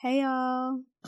[0.00, 0.80] Hey y'all.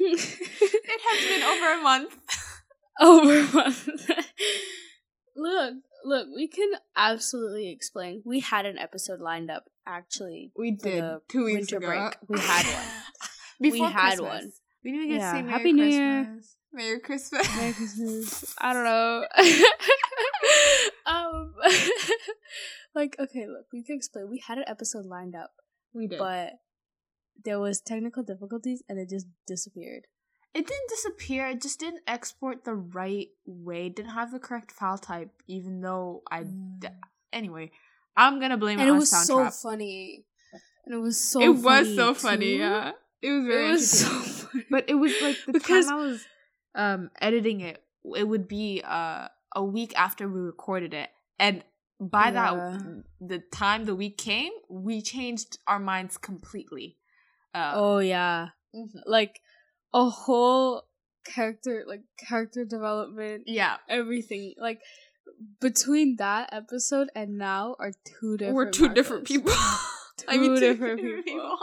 [0.00, 2.14] it has been over a month.
[3.00, 3.88] over a month.
[5.36, 8.22] look, look, we can absolutely explain.
[8.24, 10.52] We had an episode lined up actually.
[10.56, 11.86] We did two weeks winter ago.
[11.86, 12.16] break.
[12.28, 12.86] We had one.
[13.60, 14.20] Before we had Christmas.
[14.28, 14.52] one.
[14.84, 15.32] We need to get Yeah.
[15.32, 16.24] say Merry Happy New Year.
[16.24, 16.56] Christmas.
[16.72, 17.56] Merry Christmas.
[17.56, 18.54] Merry Christmas.
[18.58, 19.24] I don't know.
[21.06, 21.54] um
[22.94, 24.30] like okay, look, we can explain.
[24.30, 25.50] We had an episode lined up,
[25.92, 26.18] We did.
[26.20, 26.52] but
[27.44, 30.06] there was technical difficulties and it just disappeared.
[30.54, 31.46] it didn't disappear.
[31.48, 33.86] It just didn't export the right way.
[33.86, 36.44] It didn't have the correct file type, even though I.
[36.44, 36.88] d-
[37.32, 37.70] Anyway,
[38.16, 40.24] I'm gonna blame and it it on was so funny.
[40.86, 42.56] And it was so it was so funny.
[42.56, 44.64] Yeah, it was very It was so funny.
[44.70, 46.24] But it was like the Because- time I was
[46.74, 47.82] um editing it,
[48.16, 51.62] it would be uh a week after we recorded it, and
[52.00, 52.32] by Yeah.
[52.32, 56.96] that the time the week came, we changed our minds completely.
[57.54, 58.48] Uh, Oh yeah.
[58.74, 58.88] mhm.
[59.06, 59.40] Like
[59.94, 60.84] a whole
[61.24, 64.54] character like character development, yeah, everything.
[64.58, 64.80] Like
[65.60, 69.36] between that episode and now are two different we're two different Marcos.
[69.36, 69.52] people.
[70.18, 71.58] Two different people.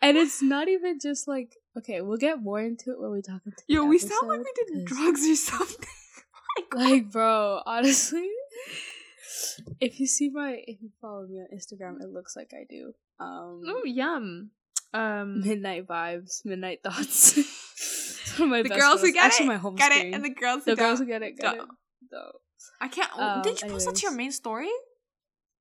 [0.00, 3.42] And it's not even just like okay, we'll get more into it when we talk
[3.44, 5.88] into the Yo, we sound like we did drugs or something.
[6.74, 8.28] Like, bro, honestly,
[9.80, 12.92] if you see my, if you follow me on Instagram, it looks like I do.
[13.18, 14.50] Um, oh, yum.
[14.94, 17.38] Um, midnight vibes, midnight thoughts.
[18.24, 20.06] It's one of my the girls who get Actually, it, my home get screen.
[20.12, 21.20] it, and the girls the who girls who don't.
[21.20, 21.58] get it, get it.
[21.58, 21.70] don't.
[22.12, 22.32] No.
[22.80, 23.10] I can't.
[23.18, 24.70] Um, did you post that to your main story?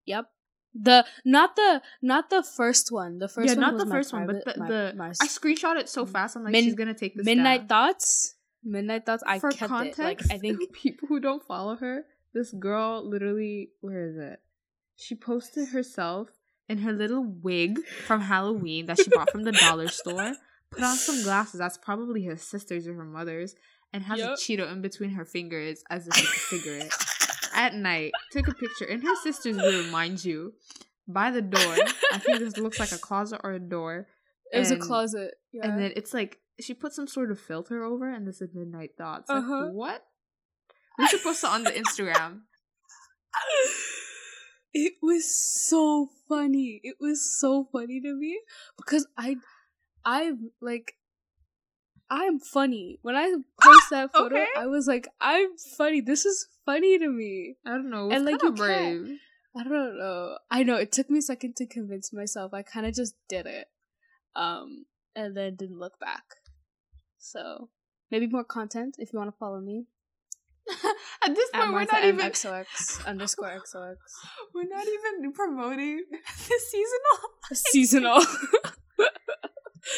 [0.05, 0.25] Yep.
[0.73, 3.17] The not the not the first one.
[3.19, 5.27] The first yeah, one not the my first one, but the, my- the my I
[5.27, 6.37] screenshot it so fast.
[6.37, 7.67] I'm like, Min- she's gonna take this midnight down.
[7.67, 8.35] thoughts.
[8.63, 9.23] Midnight thoughts.
[9.27, 10.03] I For kept context, it.
[10.03, 14.39] Like I think people who don't follow her, this girl literally, where is it?
[14.95, 16.29] She posted herself
[16.71, 17.77] in her little wig
[18.07, 20.33] from Halloween that she bought from the dollar store.
[20.71, 21.59] Put on some glasses.
[21.59, 23.55] That's probably her sister's or her mother's,
[23.91, 24.29] and has Yup.
[24.29, 26.93] a Cheeto in between her fingers as if it's a cigarette.
[27.53, 30.53] At night, took a picture in her sister's room, mind you,
[31.09, 31.75] by the door.
[32.13, 34.07] I think this looks like a closet or a door.
[34.53, 35.33] it was a closet.
[35.51, 35.67] Yeah.
[35.67, 38.91] And then it's like she put some sort of filter over, and this is midnight
[38.97, 39.29] thoughts.
[39.29, 39.67] Uh-huh.
[39.73, 40.05] what?
[40.97, 42.41] We should post it on the Instagram.
[45.01, 45.25] it was
[45.69, 46.79] so funny.
[46.83, 48.39] It was so funny to me
[48.77, 49.35] because I,
[50.05, 50.95] I'm like,
[52.09, 52.99] I'm funny.
[53.01, 54.47] When I post that photo, Okay.
[54.57, 56.01] I was like, I'm funny.
[56.01, 57.55] This is funny to me.
[57.65, 58.11] I don't know.
[58.11, 59.17] And, like, you can't- brave.
[59.57, 60.37] I don't know.
[60.49, 62.53] I know it took me a second to convince myself.
[62.53, 63.67] I kind of just did it,
[64.33, 66.23] um, and then didn't look back.
[67.17, 67.67] So
[68.09, 69.87] maybe more content if you want to follow me
[71.25, 73.95] At this point, we're not even XOX underscore XOX
[74.53, 76.03] we're not even promoting
[76.47, 77.19] the seasonal.
[77.53, 78.25] seasonal.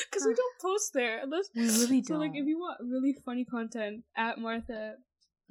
[0.10, 2.06] Because we don't post there unless We really don't.
[2.06, 4.96] so like if you want really funny content at Martha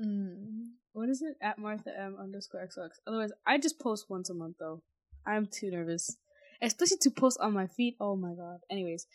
[0.01, 0.71] Mm.
[0.95, 2.93] what is it at Martha M underscore XOX.
[3.07, 4.83] Otherwise, I just post once a month though.
[5.27, 6.17] I'm too nervous,
[6.63, 7.97] especially to post on my feet.
[8.01, 8.61] Oh my god.
[8.71, 9.07] Anyways,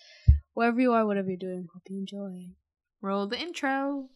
[0.53, 2.51] wherever you are, whatever you're doing, hope you enjoy.
[3.01, 4.07] Roll the intro.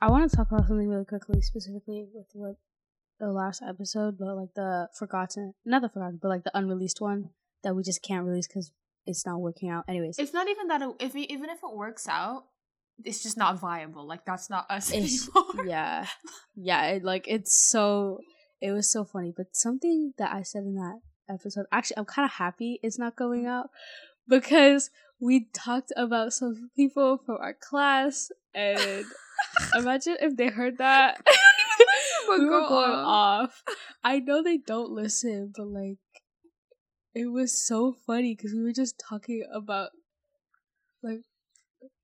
[0.00, 2.56] I want to talk about something really quickly, specifically with what
[3.18, 7.30] the last episode, but like the forgotten, not the forgotten, but like the unreleased one
[7.62, 8.72] that we just can't release because
[9.06, 9.84] it's not working out.
[9.88, 10.80] Anyways, It's not even that.
[10.80, 12.44] It, if we, even if it works out,
[13.04, 14.06] it's just not viable.
[14.06, 15.66] Like that's not us It's- anymore.
[15.66, 16.06] yeah,
[16.54, 16.86] yeah.
[16.86, 18.20] It, like it's so,
[18.60, 19.32] it was so funny.
[19.36, 23.16] But something that I said in that episode, actually, I'm kind of happy it's not
[23.16, 23.50] going mm-hmm.
[23.50, 23.70] out
[24.28, 29.04] because we talked about some people from our class, and
[29.74, 31.20] imagine if they heard that.
[32.28, 33.64] We were going off.
[34.04, 35.98] I know they don't listen, but like,
[37.12, 39.90] it was so funny because we were just talking about
[41.02, 41.22] like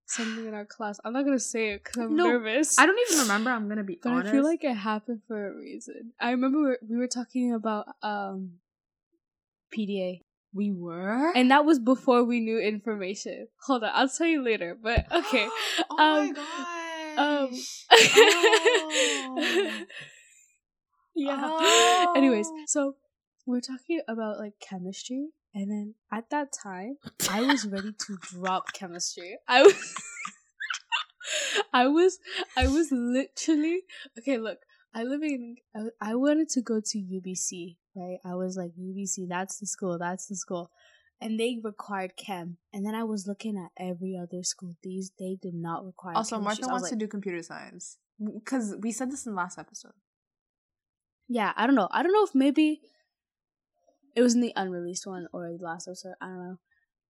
[0.06, 0.98] something in our class.
[1.04, 2.76] I'm not gonna say it because I'm No, nervous.
[2.78, 3.50] I don't even remember.
[3.50, 4.28] I'm gonna be but honest.
[4.28, 6.12] I feel like it happened for a reason.
[6.18, 8.54] I remember we were, we were talking about um
[9.72, 10.22] PDA,
[10.54, 11.32] we were.
[11.34, 13.48] and that was before we knew information.
[13.66, 14.76] Hold on, I'll tell you later.
[14.80, 15.48] But okay,
[15.90, 17.84] oh um, my gosh.
[17.98, 19.76] um,
[21.18, 21.24] Oh.
[22.14, 22.14] yeah.
[22.16, 22.64] Anyways, Oh.
[22.66, 22.96] so
[23.46, 26.96] we're talking about like chemistry, and then at that time,
[27.30, 29.38] I was ready to drop chemistry.
[29.48, 29.94] I was,
[31.72, 32.18] I was,
[32.56, 33.82] I was literally
[34.18, 34.38] okay.
[34.38, 34.58] Look,
[34.94, 35.56] I live in.
[35.74, 37.76] I, I wanted to go to UBC.
[37.96, 38.18] Right?
[38.24, 40.70] I was like, UBC, that's the school, that's the school.
[41.20, 42.58] And they required chem.
[42.74, 44.76] And then I was looking at every other school.
[44.82, 46.38] These, they did not require Also.
[46.38, 47.98] Martha So I was wants like, to do computer science
[48.34, 49.92] because we said this in the last episode.
[51.28, 51.88] Yeah, I don't know.
[51.90, 52.82] I don't know if maybe
[54.14, 56.14] it was in the unreleased one or the last episode.
[56.20, 56.58] I don't know.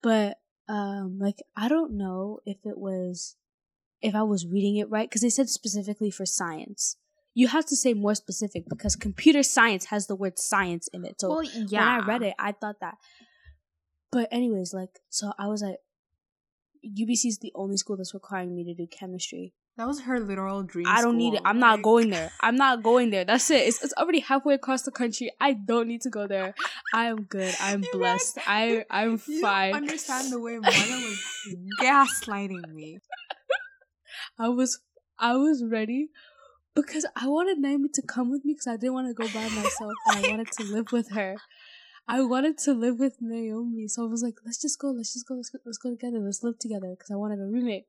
[0.02, 0.38] But
[0.68, 3.36] um like I don't know if it was
[4.02, 6.96] if I was reading it right cuz they said specifically for science.
[7.38, 11.20] You have to say more specific because computer science has the word science in it.
[11.20, 11.98] So well, yeah.
[11.98, 12.94] when I read it, I thought that.
[14.10, 15.76] But anyways, like so I was like
[16.98, 19.52] UBC is the only school that's requiring me to do chemistry.
[19.76, 20.86] that was her literal dream.
[20.88, 21.42] I don't need it.
[21.44, 22.30] I'm not going there.
[22.40, 23.26] I'm not going there.
[23.26, 23.66] That's it.
[23.68, 25.30] It's, it's already halfway across the country.
[25.38, 26.54] I don't need to go there.
[26.94, 27.54] I am good.
[27.60, 28.38] I'm You blessed.
[28.46, 29.72] I I'm You fine.
[29.72, 31.20] don't understand the way Martha was
[31.82, 33.00] gaslighting me.
[34.38, 34.80] I was
[35.18, 36.08] I was ready
[36.76, 39.48] because I wanted Naomi to come with me because I didn't want to go by
[39.48, 41.36] myself and I wanted to live with her.
[42.06, 45.26] I wanted to live with Naomi, so I was like, let's just go, let's just
[45.26, 47.86] go, let's go, let's go together, let's live together because I wanted a roommate.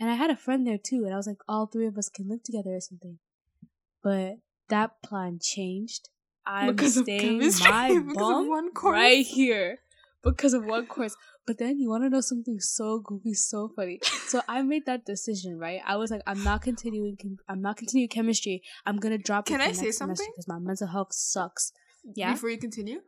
[0.00, 2.08] And I had a friend there too, and I was like, all three of us
[2.08, 3.18] can live together or something.
[4.02, 4.38] But
[4.70, 6.08] that plan changed.
[6.46, 9.80] I'm because staying my bum one right here
[10.30, 11.14] because of one course.
[11.46, 14.00] But then you want to know something so goofy, so funny.
[14.26, 15.80] So I made that decision, right?
[15.86, 17.16] I was like, I'm not continuing.
[17.16, 18.62] chem- I'm not continuing chemistry.
[18.84, 19.46] I'm gonna drop.
[19.46, 20.26] Can I say something?
[20.30, 21.72] Because my mental health sucks.
[22.14, 22.32] Yeah.
[22.32, 23.00] Before you continue,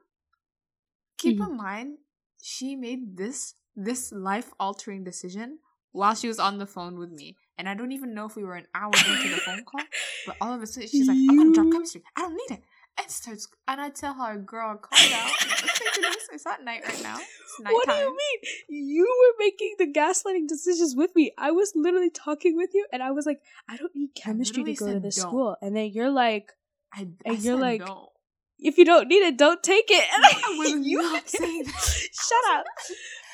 [1.18, 1.50] keep Mhm.
[1.50, 1.98] in mind
[2.42, 5.58] she made this this life altering decision
[5.92, 8.44] while she was on the phone with me, and I don't even know if we
[8.44, 9.84] were an hour into the phone call.
[10.26, 12.02] But all of a sudden, she's like, "I'm gonna drop chemistry.
[12.16, 12.62] I don't need it."
[12.98, 15.30] And starts, and I tell her, "Girl, calm down.
[15.50, 16.28] Let's take it easy.
[16.32, 17.16] It's not night right now.
[17.18, 18.86] It's nighttime." What do you mean?
[18.90, 21.32] You were making the gaslighting decisions with me.
[21.38, 24.74] I was literally talking with you, and I was like, I don't need chemistry to
[24.74, 25.28] go to this don't.
[25.28, 25.56] school.
[25.62, 26.52] And then you're like,
[26.92, 28.10] I, I And you're like, no.
[28.58, 30.04] if you don't need it, don't take it.
[30.14, 32.08] And I was you not saying that.
[32.12, 32.64] Shut up.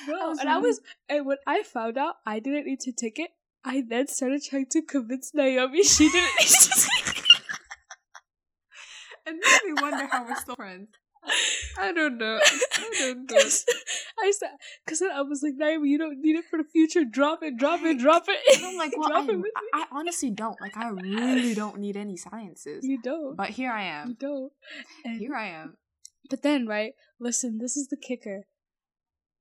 [0.08, 3.30] Was and I was, and when I found out I didn't need to take it,
[3.64, 7.40] I then started trying to convince Naomi she didn't need to take it.
[9.26, 10.88] And then we wonder how we're still friends.
[11.78, 12.38] I don't know.
[12.74, 13.36] I don't know.
[14.20, 14.50] I said,
[14.86, 17.04] cause then I was like, Naomi, you don't need it for the future.
[17.04, 18.56] Drop it, drop it, drop it.
[18.56, 20.60] And I'm like, well, drop I, I, I honestly don't.
[20.60, 22.84] Like, I really don't need any sciences.
[22.84, 23.36] You don't.
[23.36, 24.08] But here I am.
[24.08, 24.52] you don't.
[25.04, 25.76] And, Here I am.
[26.30, 26.92] but then, right?
[27.18, 28.44] Listen, this is the kicker.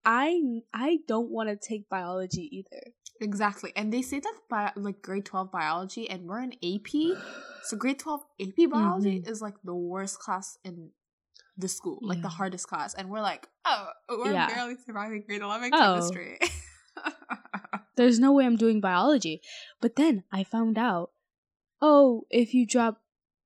[0.06, 2.82] I I don't want to take biology either.
[3.22, 3.72] Exactly.
[3.76, 7.18] And they say that by like grade 12 biology, and we're in AP.
[7.64, 9.30] So grade 12 AP biology Mhm.
[9.30, 10.92] is like the worst class in
[11.58, 12.94] the school, like the hardest class.
[12.94, 14.48] And we're like, oh, we're Yeah.
[14.54, 15.78] barely surviving grade 11 Oh.
[15.78, 16.38] chemistry.
[17.96, 19.42] There's no way I'm doing biology.
[19.80, 21.12] But then I found out,
[21.82, 23.02] oh, if you drop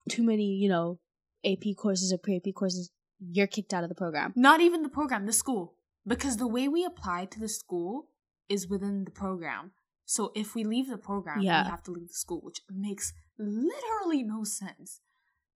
[0.09, 0.99] too many, you know,
[1.45, 2.89] AP courses or pre AP courses,
[3.19, 4.33] you're kicked out of the program.
[4.35, 5.75] Not even the program, the school.
[6.07, 8.07] Because the way we apply to the school
[8.47, 9.71] is within the program.
[10.05, 11.63] So if we leave the program, Yeah.
[11.65, 15.01] we have to leave the school, which makes literally no sense.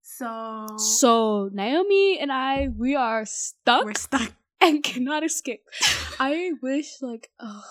[0.02, 4.34] So, So Naomi and I, we are stuck we're stuck.
[4.62, 5.64] and cannot escape.
[6.20, 7.64] I wish, like, oh,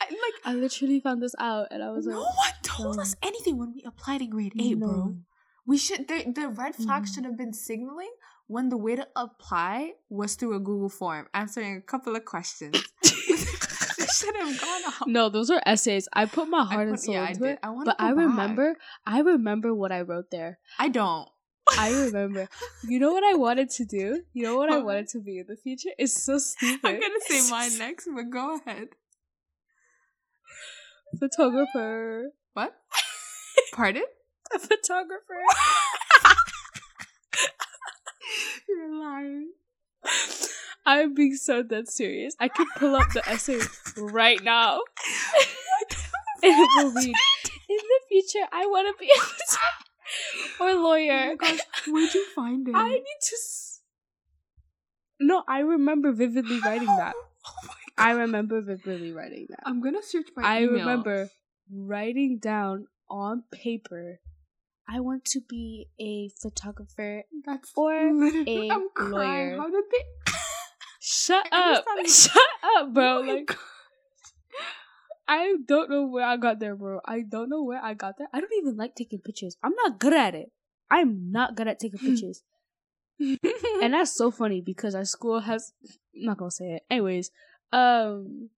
[0.00, 2.96] I, like, I literally found this out, and I was no like, No one told
[2.96, 3.02] no.
[3.02, 5.16] us anything when we applied in grade 8, bro.
[5.66, 7.14] We should, the, the red flag Mhm.
[7.14, 8.12] should have been signaling
[8.46, 12.82] when the way to apply was through a Google form, answering a couple of questions.
[14.14, 15.02] should have gone off.
[15.06, 16.08] No, those are essays.
[16.12, 17.58] I put my I heart and soul yeah, into it.
[17.62, 18.16] I wanna But I back.
[18.16, 20.58] remember, I remember what I wrote there.
[20.78, 21.28] I don't.
[21.78, 22.48] I remember.
[22.86, 24.22] You know what I wanted to do?
[24.32, 25.90] You know what I wanted to be in the future?
[25.98, 26.80] It's so stupid.
[26.84, 28.88] I'm gonna say mine next, but go ahead.
[31.18, 32.32] Photographer.
[32.52, 32.74] What?
[33.72, 34.04] Pardon?
[34.54, 35.40] A photographer.
[38.76, 39.50] You're lying.
[40.86, 42.34] I'm being so dead serious.
[42.38, 43.58] I could pull up the essay
[43.96, 44.80] right now.
[46.42, 47.12] it will In
[47.68, 49.10] the future, I want to be
[50.60, 51.28] or Oh lawyer.
[51.28, 52.74] my gosh, where'd you find it?
[52.76, 53.34] I need to.
[53.36, 53.80] S-
[55.20, 57.14] no, I remember vividly writing that.
[57.46, 59.60] Oh my I remember vividly writing that.
[59.64, 60.78] I'm gonna search my I email.
[60.80, 61.30] remember
[61.72, 64.18] writing down on paper,
[64.88, 67.24] I want to be a photographer.
[67.44, 67.92] That's or
[68.46, 69.12] a I'm crying.
[69.12, 69.56] lawyer.
[69.58, 70.32] How did they?
[71.00, 71.84] Shut up!
[72.06, 72.42] Shut
[72.76, 73.18] up, bro.
[73.18, 73.56] Oh like God.
[75.26, 77.00] I don't know where I got there, bro.
[77.04, 78.28] I don't know where I got there.
[78.32, 79.56] I don't even like taking pictures.
[79.62, 80.50] I'm not good at it.
[80.90, 82.42] I'm not good at taking pictures.
[83.18, 85.72] and that's so funny because our school has
[86.14, 86.82] I'm not gonna say it.
[86.90, 87.30] Anyways,
[87.72, 88.50] um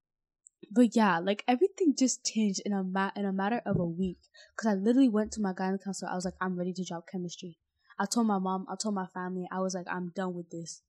[0.71, 4.19] but yeah, like everything just changed in a ma- in a matter of a week.
[4.57, 6.11] Cause I literally went to my guidance counselor.
[6.11, 7.59] I was like, I'm ready to drop chemistry.
[7.99, 10.83] I told my mom, I told my family, I was like, I'm done with this.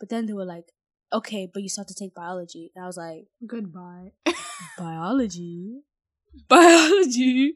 [0.00, 0.72] But then they were like,
[1.12, 2.72] okay, but you still have to take biology.
[2.74, 4.12] And I was like, Goodbye.
[4.76, 5.82] biology?
[6.48, 7.54] Biology?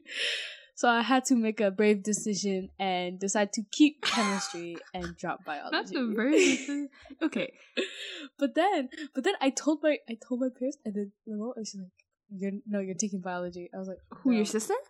[0.75, 5.45] So I had to make a brave decision and decide to keep chemistry and drop
[5.45, 5.69] biology.
[5.71, 6.87] That's the very
[7.21, 7.53] okay.
[8.39, 11.53] but then, but then I told my I told my parents, and then my mom
[11.55, 11.91] was like,
[12.35, 14.73] "You're no, you're taking biology." I was like, Who "No." your sister?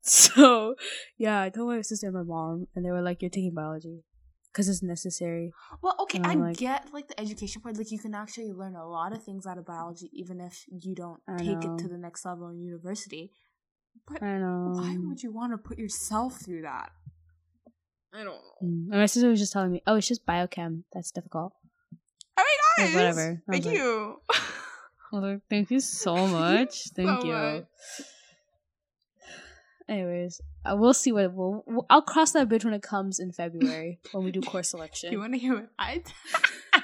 [0.00, 0.74] So
[1.18, 4.04] yeah, I told my sister and my mom, and they were like, "You're taking biology
[4.52, 7.76] because it's necessary." Well, okay, I like- get like the education part.
[7.76, 10.94] Like you can actually learn a lot of things out of biology, even if you
[10.94, 11.74] don't I take know.
[11.74, 13.32] it to the next level in university.
[14.06, 14.70] But I know.
[14.74, 16.90] why would you want to put yourself through that?
[18.14, 18.40] I don't know.
[18.62, 18.90] Mm.
[18.90, 20.84] And my sister was just telling me, "Oh, it's just biochem.
[20.92, 21.52] That's difficult."
[22.38, 22.44] Oh
[22.78, 22.96] my Like, god!
[22.96, 23.20] whatever.
[23.20, 24.20] I was Thank like- you.
[25.12, 26.88] Like, "Thank you so much.
[26.94, 27.64] Thank So you." much.
[29.88, 31.86] Anyways, uh, we'll see what we'll, we'll.
[31.88, 35.12] I'll cross that bridge when it comes in February when we do course selection.
[35.12, 36.02] You want to hear what I?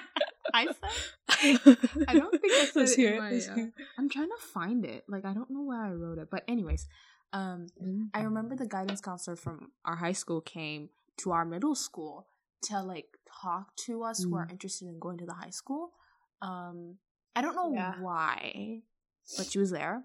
[0.55, 1.59] I said.
[2.09, 3.21] I don't think I said Let's it hear it.
[3.21, 5.05] my, Let's uh, hear I'm trying to find it.
[5.09, 6.87] Like I don't know where I wrote it, but anyways,
[7.33, 7.67] um.
[8.17, 12.29] I remember the guidance counselor from our high school came to our middle school
[12.69, 14.53] to like talk to us who are Mm.
[14.53, 15.91] interested in going to the high school.
[16.41, 16.99] Um,
[17.35, 17.95] I don't know Yeah.
[18.01, 18.83] why,
[19.37, 20.05] but she was there.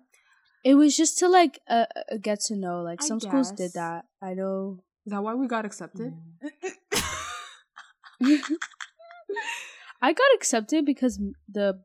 [0.63, 2.81] It was just to like uh, uh, get to know.
[2.81, 4.05] Like I some schools did that.
[4.23, 4.79] I know.
[5.05, 6.11] Is that why we got accepted?
[10.01, 11.81] I got accepted because the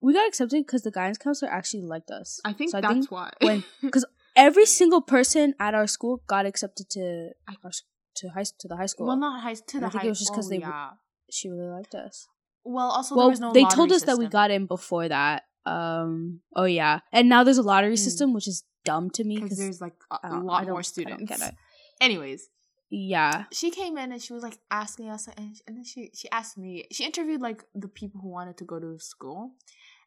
[0.00, 2.40] we got accepted because the guidance counselor actually liked us.
[2.44, 3.30] I think So that's why.
[3.40, 4.04] when because
[4.36, 7.70] every single person at our school got accepted to I- our,
[8.16, 9.06] to high to the high school.
[9.06, 10.06] well, not high to And the I think high.
[10.06, 10.90] it was just 'cause oh, they yeah.
[11.30, 12.26] she really liked us.
[12.64, 13.52] Well, also there well, was no.
[13.52, 15.44] they told us that we got in before that.
[15.66, 16.40] Um.
[16.54, 17.98] Oh yeah, and now there's a lottery Mm.
[17.98, 20.82] system, which is dumb to me because because there's like a, don't- lot more I
[20.82, 21.18] students.
[21.18, 21.54] don't get it.
[22.00, 22.48] Anyways,
[22.90, 23.44] Yeah.
[23.52, 26.56] she came in and she was like asking us, and, and then she she asked
[26.58, 26.86] me.
[26.92, 29.52] She interviewed like the people who wanted to go to school,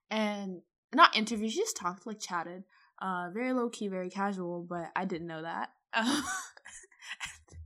[0.10, 0.62] and
[0.94, 1.50] not interview.
[1.50, 2.64] She just talked, like chatted,
[3.02, 4.64] uh, very low key, very casual.
[4.68, 5.70] But I didn't know that.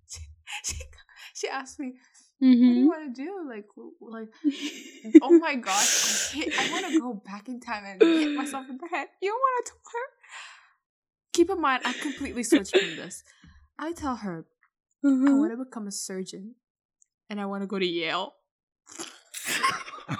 [0.07, 0.21] she,
[0.63, 0.75] she
[1.33, 1.93] she asked me,
[2.63, 2.79] "What do Mm-hmm.
[2.81, 3.45] you want to do?
[3.47, 3.67] Like,
[4.01, 4.29] like,
[5.21, 8.77] oh my gosh, I, I want to go back in time and hit myself in
[8.77, 9.07] the head.
[9.21, 10.05] You know what I told her?
[11.33, 13.23] Keep in mind, I completely switched from this.
[13.77, 14.45] I tell her
[15.05, 15.37] I Mhm.
[15.37, 16.55] want to become a surgeon,
[17.29, 18.33] and I want to go to Yale.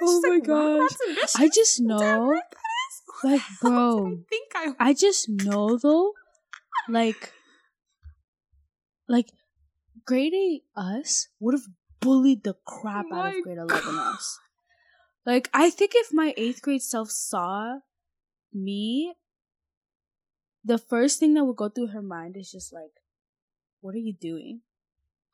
[0.00, 0.96] Oh my like, gosh.
[1.08, 1.36] ambitious.
[1.36, 3.02] I just know, right that is.
[3.24, 4.06] like, bro.
[4.06, 4.90] I think I.
[4.90, 6.12] I just know though,
[6.88, 7.32] like,
[9.08, 9.30] like,
[10.04, 11.66] grade eight us would have
[12.00, 14.38] bullied the crap out of grade eleven us.
[15.26, 17.80] Like, I think if my eighth grade self saw
[18.52, 19.14] me,
[20.64, 23.02] the first thing that would go through her mind is just like,
[23.80, 24.60] "What are you doing?"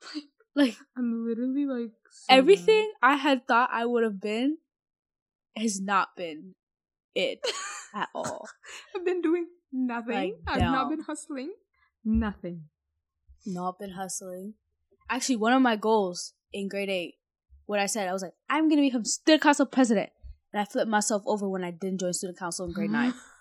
[0.57, 4.59] Like I'm literally like so everything I had thought I would have been
[5.57, 6.55] has not been
[7.15, 7.41] it
[7.95, 8.49] at all.
[8.95, 10.15] I've been doing nothing.
[10.15, 11.53] Like, I've not been hustling.
[12.05, 12.65] Nothing.
[13.45, 14.55] not been hustling.
[15.11, 17.15] Actually, one of my goals in grade eight,
[17.67, 20.11] what I said, I was like, I'm gonna become student council president,
[20.53, 23.13] and I flipped myself over when I didn't join student council in grade nine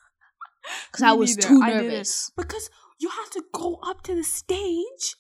[0.92, 1.48] because I was neither.
[1.48, 2.32] too nervous.
[2.36, 5.16] because you have to go up to the stage.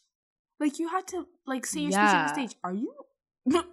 [0.60, 2.56] Like you had to like say your speech on the stage.
[2.64, 2.94] Are you?
[3.46, 3.64] no.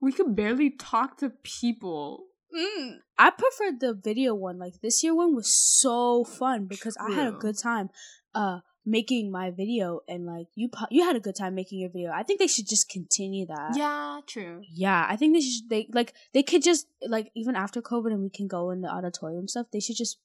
[0.00, 2.24] We could barely talk to people.
[2.56, 2.96] Mm.
[3.18, 4.58] I preferred the video one.
[4.58, 7.90] Like this year one was so fun because I had a good time
[8.34, 11.90] uh making my video and like you po- you had a good time making your
[11.90, 12.10] video.
[12.10, 13.76] I think they should just continue that.
[13.76, 14.62] Yeah, true.
[14.72, 15.68] Yeah, I think they should.
[15.68, 18.88] They like they could just like even after COVID and we can go in the
[18.88, 19.66] auditorium stuff.
[19.72, 20.18] They should just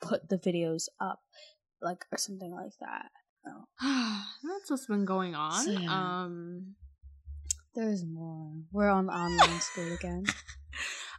[0.00, 1.20] put the videos up,
[1.80, 3.10] like or something like that.
[3.46, 5.64] Oh, That's what's been going on.
[5.64, 6.22] So, yeah.
[6.22, 6.74] Um
[7.74, 8.52] there's more.
[8.72, 10.24] We're on online school again.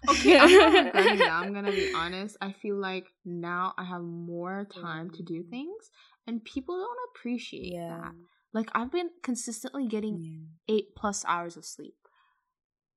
[0.09, 1.31] Okay, I'm not regretting that.
[1.31, 2.35] I'm gonna be honest.
[2.41, 5.91] I feel like now I have more time to do things,
[6.31, 8.13] and people don't appreciate yeah, that.
[8.53, 10.75] Like I've been consistently getting yeah.
[10.75, 11.95] eight plus hours of sleep.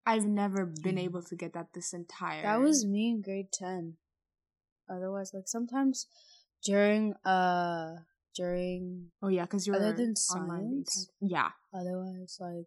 [0.06, 2.42] I've never been able to get that this entire.
[2.42, 3.94] That was me in grade ten.
[4.88, 6.06] Otherwise, like sometimes
[6.64, 7.96] during uh
[8.36, 11.10] during Oh yeah, because you're other than science?
[11.20, 11.50] Yeah.
[11.72, 12.66] otherwise like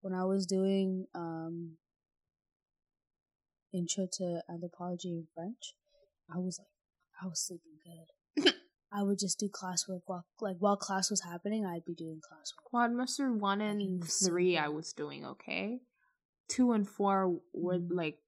[0.00, 1.76] when I was doing um
[3.74, 5.74] intro to anthropology and French,
[6.32, 6.68] I was like
[7.22, 8.17] I was sleeping good.
[8.98, 12.66] I would just do classwork while like while class was happening, I'd be doing classwork.
[12.72, 15.80] Quadmester one and three, I was doing okay.
[16.48, 17.94] Two and four would Mhm.
[17.96, 18.18] like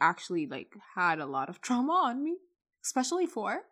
[0.00, 2.38] actually like had a lot of trauma on me,
[2.84, 3.62] especially four.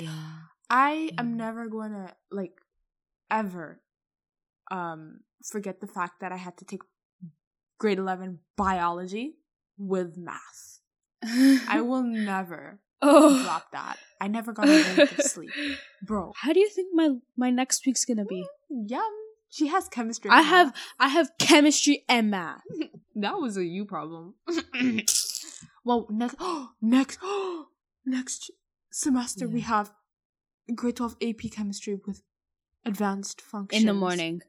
[0.00, 0.38] Yeah.
[0.70, 2.58] I am never going to like
[3.30, 3.82] ever
[4.70, 6.80] um forget the fact that I had to take
[7.78, 9.36] grade 11 biology
[9.76, 10.80] with math.
[11.68, 13.42] I will never oh.
[13.42, 13.98] drop that.
[14.20, 15.50] I never got a wink of sleep.
[16.02, 18.44] Bro, How do you think my my next week's gonna be?
[18.72, 19.12] Mm, yum.
[19.50, 20.30] She has chemistry.
[20.30, 20.76] I have math.
[20.98, 22.62] I have chemistry and math.
[23.16, 24.34] that was a you problem.
[25.84, 27.66] well, next oh, next oh,
[28.06, 28.50] next
[28.90, 29.92] semester we have
[30.74, 32.22] grade 12 AP chemistry with
[32.84, 34.42] advanced functions In the morning.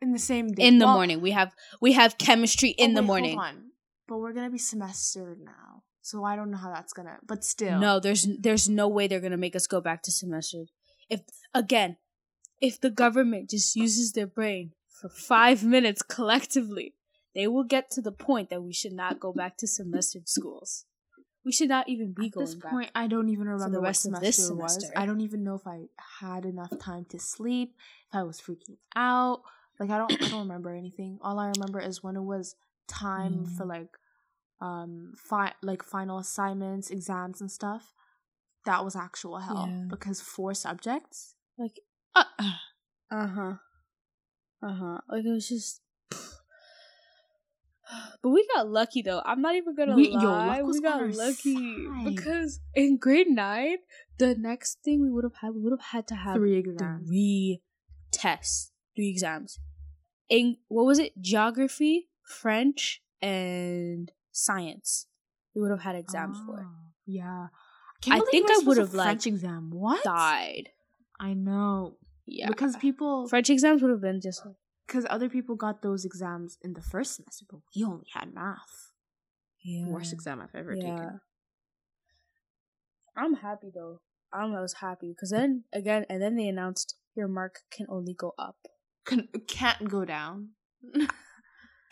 [0.00, 0.66] In the same day.
[0.66, 1.20] In the Well, morning.
[1.20, 3.62] We have we have chemistry oh, in the wait, hold morning.
[4.08, 7.16] But we're gonna be semester now, so I don't know how that's gonna.
[7.26, 10.62] But still, No, there's there's no way they're gonna make us go back to semester.
[11.10, 11.20] If
[11.54, 11.96] again,
[12.60, 16.94] if the government just uses their brain for five minutes collectively,
[17.34, 20.84] they will get to the point that we should not go back to semester schools.
[21.44, 22.70] We should not even be At going this back.
[22.72, 24.72] point, I don't even remember what rest of semester this it was.
[24.74, 24.98] semester.
[25.00, 25.78] I don't even know if I
[26.20, 27.74] had enough time to sleep.
[28.08, 29.42] If I was freaking out,
[29.78, 31.18] like I don't, I don't remember anything.
[31.22, 32.56] All I remember is when it was
[32.88, 33.56] time Mm.
[33.56, 33.90] for like,
[34.60, 37.92] um, fi- like final assignments, exams, and stuff.
[38.64, 39.84] That was actual hell Yeah.
[39.88, 41.34] because four subjects.
[41.58, 41.78] Like
[42.14, 42.24] Uh,
[43.10, 43.54] Uh huh.
[44.62, 44.98] Uh huh.
[45.08, 45.80] Like it was just.
[48.22, 49.22] But we got lucky though.
[49.24, 50.60] I'm not even gonna We- yo, lie.
[50.62, 52.04] was we got lucky side.
[52.04, 53.76] because in grade nine,
[54.18, 57.06] the next thing we would have had, we would have had to have three exams.
[57.06, 57.62] three
[58.10, 59.60] tests, three exams.
[60.28, 61.12] In what was it?
[61.20, 65.06] Geography, French, and science.
[65.54, 66.66] We would have had exams for.
[66.68, 67.46] Oh, Yeah.
[68.10, 69.70] I believe think I would've, like, French exam.
[69.70, 70.04] What?
[70.04, 70.68] Died.
[71.18, 72.48] I know Yeah.
[72.48, 74.54] because people French exams would have been just like
[74.86, 78.92] because other people got those exams in the first semester, but we only had math.
[79.64, 79.86] yeah.
[79.88, 81.20] Worst exam I've ever taken.
[83.16, 84.00] I'm happy though.
[84.32, 88.12] I'm, I was happy because then again, and then they announced your mark can only
[88.14, 88.56] go up.
[89.06, 90.50] Can, can't go down.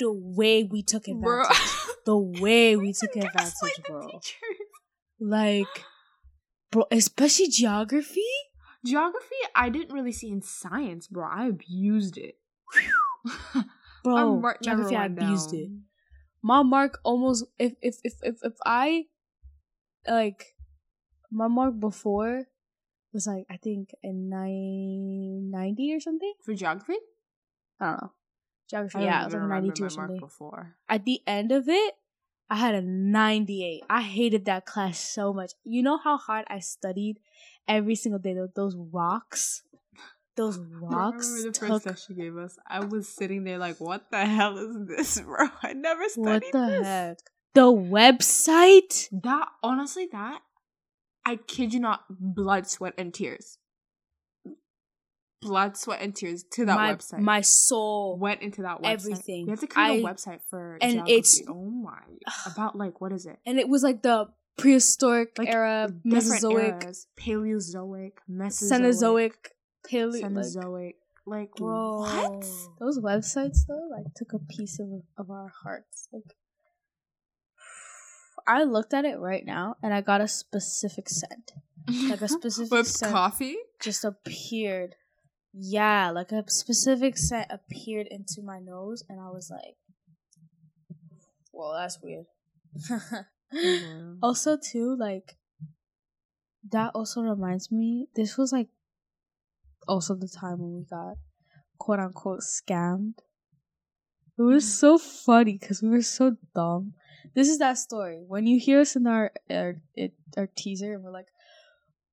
[0.00, 1.44] The way we took advantage, Bro.
[2.04, 4.20] the way we took advantage, bro.
[5.20, 5.84] Like,
[6.70, 8.20] bro, especially geography.
[8.84, 11.24] Geography, I didn't really see in science, bro.
[11.24, 12.36] I abused it.
[14.04, 15.60] Bro, mark geography, I abused down.
[15.60, 15.70] it.
[16.42, 19.06] My mark almost if if if if if I
[20.06, 20.54] like
[21.30, 22.44] my mark before
[23.14, 26.34] was like I think a nine ninety or something.
[26.44, 26.98] For geography,
[27.80, 28.12] I don't know.
[28.70, 30.18] Geography, I yeah, it was like 92 or something.
[30.20, 30.76] before.
[30.88, 31.94] At the end of it,
[32.50, 33.82] I had a 98.
[33.90, 35.52] I hated that class so much.
[35.64, 37.18] You know how hard I studied
[37.68, 38.34] every single day?
[38.54, 39.62] Those, rocks?
[40.36, 41.68] Those rocks Remember the took.
[41.68, 42.58] first test she gave us?
[42.66, 45.46] I was sitting there like, what the hell is this, bro?
[45.62, 46.86] I never studied What the this.
[46.86, 47.18] heck?
[47.54, 49.08] The website?
[49.22, 50.40] That honestly, that
[51.24, 53.58] I kid you not, blood, sweat, and tears.
[55.44, 57.18] Blood, sweat, and tears to that my, website.
[57.20, 58.18] My soul.
[58.18, 58.92] went into that website.
[58.92, 59.44] everything.
[59.46, 61.12] We had to create a website for and geography.
[61.14, 62.00] it's- oh my
[62.52, 63.38] about like what is it?
[63.46, 67.06] And it was like the prehistoric Like era, Mesozoic, eras.
[67.18, 69.32] Paleozoic, Mesozoic, Cenozoic,
[69.90, 70.22] Paleo.
[70.22, 70.92] Like, Cenozoic.
[71.26, 72.44] Like, bro, what?
[72.80, 76.08] those websites though, like took a piece of of our hearts.
[76.12, 76.36] Like,
[78.46, 81.52] I looked at it right now, and I got a specific scent.
[82.08, 83.56] Like a specific Whipped scent coffee.
[83.80, 84.96] just appeared.
[85.56, 89.76] Yeah, like a specific scent appeared into my nose, and I was like,
[91.52, 92.26] "Well, that's weird."
[93.52, 94.18] Mhm.
[94.22, 95.36] also, too, like
[96.70, 98.08] that also reminds me.
[98.16, 98.68] This was like
[99.86, 101.16] also the time when we got
[101.78, 103.18] quote unquote scammed.
[104.36, 106.94] It was so funny because we were so dumb.
[107.34, 108.24] This is that story.
[108.26, 111.28] When you hear us in our our, it, our teaser, and we're like,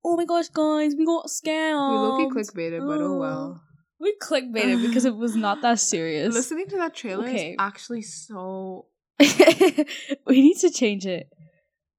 [0.03, 1.91] "Oh my gosh, guys, we got scammed.
[1.91, 3.61] We scammed." low key clickbaited, but oh well.
[3.99, 6.33] We clickbaited because it was not that serious.
[6.33, 7.51] Listening to that trailer Okay.
[7.51, 8.87] is actually so.
[9.19, 11.29] we need to change it.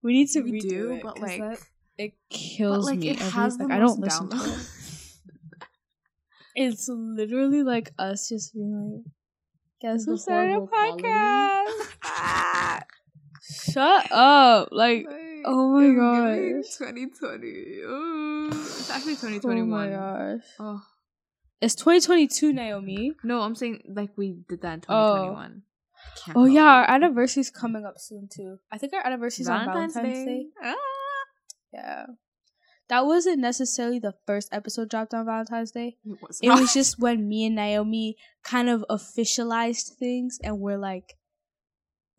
[0.02, 1.58] We need to we redo do, it, but like, that-
[1.98, 3.10] it kills like me.
[3.10, 4.58] it every- has like, I don't listen to it.
[6.54, 9.04] It's literally like us just being like,
[9.80, 11.86] "Guess who started a podcast?"
[13.72, 14.68] Shut up!
[14.72, 15.06] Like,
[15.44, 16.64] oh my gosh.
[16.78, 17.46] 2020.
[17.82, 19.32] Ooh, it's actually 2021.
[19.34, 19.70] oh 2021.
[19.70, 19.88] my
[20.36, 20.80] gosh, Oh.
[21.60, 23.12] it's 2022, Naomi.
[23.24, 25.14] No, I'm saying like we did that in Oh.
[25.34, 25.62] 2021.
[26.04, 28.58] I can't Oh yeah, our anniversary's coming up soon too.
[28.72, 30.46] I think our anniversary's on Valentine's Day.
[30.62, 30.74] Ah.
[31.72, 32.06] Yeah.
[32.88, 35.96] That wasn't necessarily the first episode dropped on Valentine's Day.
[36.04, 40.76] It was, It was just when me and Naomi kind of officialized things and we're
[40.78, 41.14] like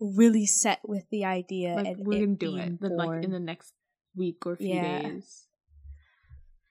[0.04, 3.40] really set with the idea like and we're gonna do it then, like in the
[3.40, 3.74] next
[4.16, 5.02] week or few Yeah.
[5.02, 5.48] days.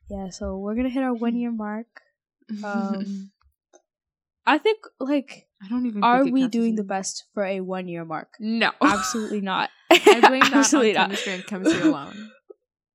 [0.08, 1.88] yeah, so we're gonna hit our one year mark.
[2.62, 3.30] Um,
[4.46, 6.02] I think like I don't even.
[6.02, 8.34] are we doing the best for a one year mark?
[8.40, 9.70] No, Absolutely not.
[9.90, 11.06] I blame that on Absolutely not.
[11.08, 12.30] chemistry and chemistry alone.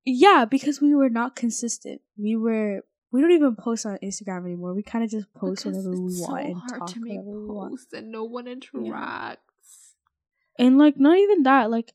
[0.05, 2.01] Yeah, because we were not consistent.
[2.17, 2.81] We were.
[3.11, 4.73] We don't even post on Instagram anymore.
[4.73, 7.11] We kind of just post Because whenever we want so and hard talk to make
[7.19, 7.71] whenever we want.
[7.71, 9.37] posts and no one interacts.
[10.59, 11.69] And like, not even that.
[11.71, 11.93] Like,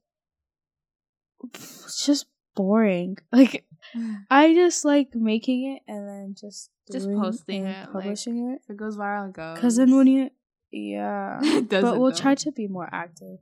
[1.54, 3.18] it's just boring.
[3.32, 3.64] Like,
[4.30, 8.60] I just like making it and then just Just posting it, like, publishing it.
[8.64, 9.56] If it goes viral, it goes.
[9.56, 10.30] Because then when you,
[10.70, 12.16] yeah, It but we'll though.
[12.16, 13.38] try to be more active.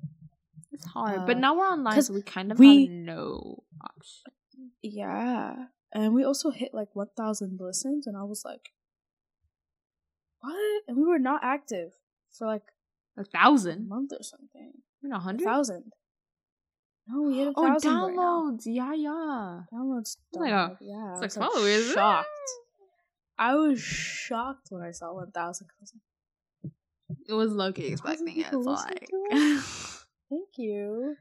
[0.72, 4.32] It's hard, uh, but now we're online so we kind of we- have no option.
[4.82, 8.70] Yeah, and we also hit like one thousand listens, and I was like,
[10.40, 10.82] what?
[10.88, 11.92] And we were not active
[12.32, 12.62] for like
[13.18, 14.72] A a thousand, month or something.
[15.04, 15.44] A A hundred.
[15.44, 15.92] thousand.
[17.08, 18.22] No, we hit a Oh, thousand right now.
[18.50, 18.62] downloads!
[18.66, 19.62] Yeah, yeah.
[19.72, 20.16] Downloads.
[20.34, 21.92] like, uh, yeah, it's I like was, like, followers.
[21.92, 22.28] Shocked.
[23.38, 25.68] I was shocked when I saw one thousand.
[27.28, 28.50] It was Loki expecting it.
[28.50, 31.16] So like, Thank you.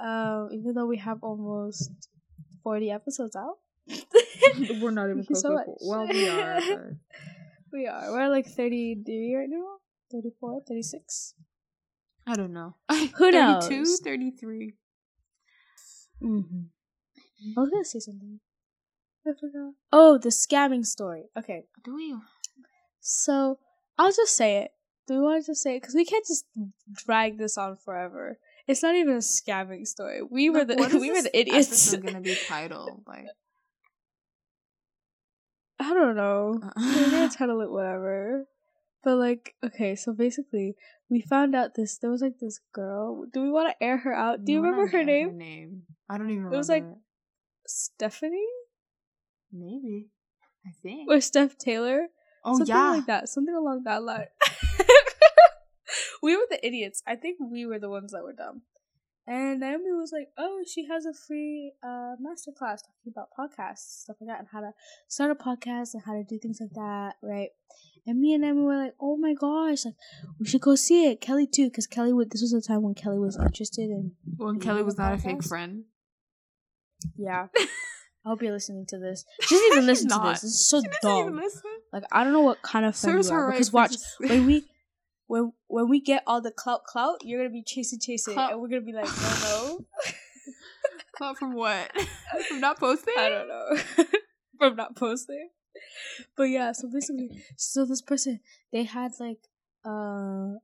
[0.00, 1.90] Um, even though we have almost
[2.62, 3.58] forty episodes out,
[4.80, 5.56] we're not even close so.
[5.82, 6.60] Well, we are.
[6.60, 6.80] but-
[7.72, 8.12] we are.
[8.12, 9.64] We're like thirty-three right now.
[10.12, 11.34] 34, 36.
[12.26, 12.74] I don't know.
[12.90, 13.32] Who 32,
[13.78, 14.00] knows?
[14.02, 14.72] 33.
[16.22, 16.60] Mm-hmm.
[17.56, 18.40] I was gonna say something.
[19.26, 19.72] I forgot.
[19.92, 21.24] Oh, the scamming story.
[21.36, 22.14] Okay, Do we?
[23.00, 23.58] so
[23.98, 24.70] I'll just say it.
[25.06, 25.82] Do we want to just say it?
[25.82, 26.46] Because we can't just
[26.92, 28.38] drag this on forever.
[28.66, 30.20] It's not even a scamming story.
[30.28, 31.68] We were Like, the what is we were this the idiots.
[31.92, 33.26] episode gonna be titled like.
[35.78, 36.58] I don't know.
[36.76, 38.46] We're gonna Uh, title it whatever.
[39.06, 40.74] But like, okay, so basically,
[41.08, 41.96] we found out this.
[41.96, 43.24] There was like this girl.
[43.32, 44.44] Do we want to air her out?
[44.44, 45.38] Do you no, remember her name?
[45.38, 45.82] name.
[46.10, 46.56] I don't even remember.
[46.56, 46.98] It was like- it.
[47.68, 48.50] Stephanie
[49.52, 50.08] maybe.
[50.66, 51.08] I think.
[51.08, 52.08] or Steph Taylor?
[52.44, 52.90] oh something yeah.
[52.90, 53.28] like that.
[53.28, 54.26] Something along that line.
[56.22, 57.00] we were the idiots.
[57.06, 58.62] I think we were the ones that were dumb.
[59.28, 64.16] And Naomi was like, "Oh, she has a free uh masterclass talking about podcasts, stuff
[64.20, 64.70] like that, and how to
[65.08, 67.48] start a podcast and how to do things like that, right?"
[68.06, 69.94] And me and Naomi were like, "Oh my gosh, like
[70.38, 72.30] we should go see it." Kelly too, because Kelly would.
[72.30, 74.12] This was the time when Kelly was interested in.
[74.36, 75.84] When Kelly was not a fake friend.
[77.16, 79.24] Yeah, I hope you're listening to this.
[79.40, 80.32] She doesn't even listen to not.
[80.34, 80.42] this.
[80.42, 81.50] This is so She doesn't even dumb.
[81.92, 83.52] Like I don't know what kind of friend Serves you are right.
[83.54, 84.64] because watch when we
[85.26, 88.52] when when we get all the clout clout, you're gonna be chasing chasing, Clout.
[88.52, 90.14] and we're gonna be like, oh no,
[91.20, 91.90] Not from what?
[92.48, 93.14] from not posting?
[93.18, 94.04] I don't know,
[94.58, 95.50] from not posting.
[96.36, 98.40] But yeah, so basically, so this person
[98.72, 99.38] they had like
[99.84, 100.54] uh,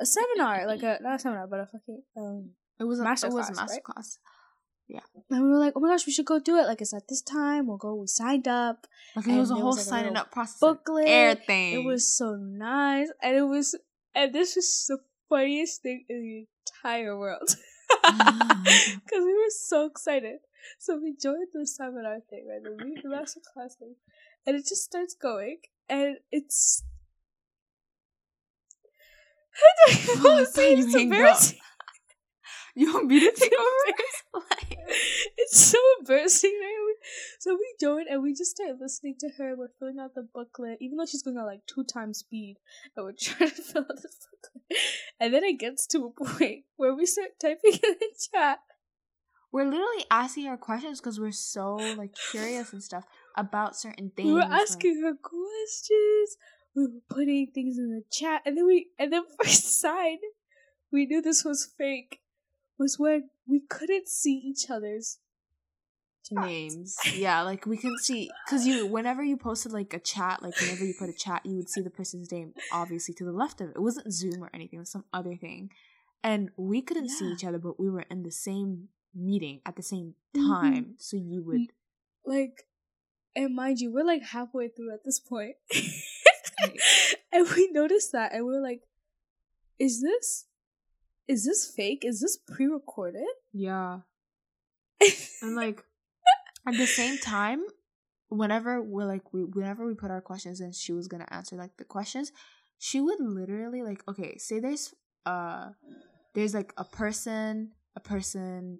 [0.00, 3.28] a seminar, like a not a seminar, but a fucking um, It was a Master
[3.28, 3.84] It was a master right?
[3.84, 4.18] class.
[4.88, 5.00] Yeah.
[5.30, 6.66] And we were like, oh my gosh, we should go do it.
[6.66, 7.68] Like it's at this time.
[7.68, 7.94] We'll go.
[7.94, 8.88] We signed up.
[9.14, 10.58] Like it was a whole was, like, signing up process.
[10.58, 11.06] booklet.
[11.06, 11.74] Everything.
[11.74, 13.76] It was so nice, and it was,
[14.20, 14.98] and this was the
[15.30, 17.56] funniest thing in the entire world
[18.04, 18.64] mm.
[18.64, 20.40] because we were so excited.
[20.78, 22.62] So we joined the seminar thing, right?
[22.62, 23.94] The, re- the master class thing,
[24.46, 26.84] and it just starts going, and it's.
[29.56, 31.58] I don't even Oh, I want to say thought you it's embarrassing.
[32.74, 34.44] You want me to take over?
[34.50, 34.78] like,
[35.36, 36.94] it's so embarrassing, Naomi.
[37.40, 39.56] So we joined and we just started listening to her.
[39.56, 42.56] We're filling out the booklet, even though she's going at like two times speed,
[42.96, 44.80] and we're trying to fill out the booklet.
[45.18, 48.58] And then it gets to a point where we start typing in the chat.
[49.52, 53.04] we're literally asking her questions because we're so like curious and stuff
[53.36, 54.26] about certain things.
[54.26, 56.36] We were like- asking her questions.
[56.76, 60.18] We were putting things in the chat, and then we and then first sign,
[60.92, 62.19] we knew this was fake.
[62.80, 65.18] Was when we couldn't see each other's
[66.30, 66.96] names.
[67.14, 70.84] Yeah, like we can see because you whenever you posted like a chat, like whenever
[70.84, 73.68] you put a chat, you would see the person's name obviously to the left of
[73.68, 73.76] it.
[73.76, 75.70] It wasn't Zoom or anything; it was some other thing,
[76.24, 79.82] and we couldn't see each other, but we were in the same meeting at the
[79.82, 80.48] same Mhm.
[80.48, 80.94] time.
[80.98, 81.72] So you would
[82.24, 82.66] like
[83.36, 85.56] and mind you we're like halfway through at this point
[87.32, 88.82] and we noticed that and we are like
[89.78, 90.46] is this
[91.30, 94.00] is this fake is this pre-recorded yeah,
[95.42, 95.82] and like
[96.66, 97.62] at the same time.
[98.28, 101.76] Whenever we're like we whenever we put our questions in, she was gonna answer like
[101.78, 102.30] the questions.
[102.78, 104.94] She would literally like okay, say there's
[105.26, 105.70] uh
[106.34, 108.78] there's like a person, a person,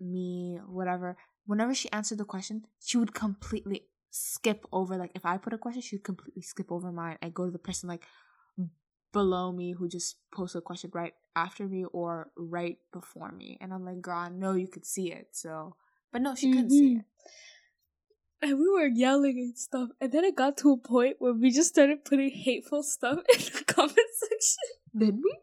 [0.00, 1.16] me, whatever.
[1.46, 4.96] Whenever she answered the question, she would completely skip over.
[4.96, 7.52] Like if I put a question, she would completely skip over mine and go to
[7.52, 8.04] the person like
[9.12, 13.58] below me who just posted a question right after me or right before me.
[13.60, 15.28] And I'm like, girl, I know you could see it.
[15.32, 15.76] So,
[16.12, 17.00] but no, she couldn't see Mhm.
[17.00, 17.04] it.
[18.42, 19.90] and we were yelling and stuff.
[20.00, 23.38] And then it got to a point where we just started putting hateful stuff in
[23.38, 24.58] the comment section.
[24.98, 25.38] Did we?